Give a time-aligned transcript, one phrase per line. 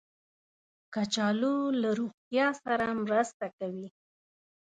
[0.93, 3.87] کچالو له روغتیا سره مرسته کوي